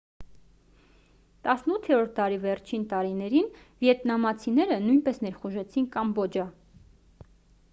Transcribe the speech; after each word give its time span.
18-րդ 1.53 2.15
դարի 2.19 2.39
վերջին 2.45 2.85
տարիներին 2.93 3.51
վիետնամցիները 3.85 4.79
նույնպես 4.87 5.23
ներխուժեցին 5.27 5.87
կամբոջա 5.99 6.49